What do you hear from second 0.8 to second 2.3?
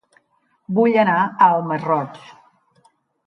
anar a El Masroig